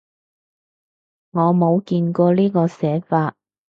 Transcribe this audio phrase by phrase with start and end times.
[1.29, 3.35] 我冇見過呢個寫法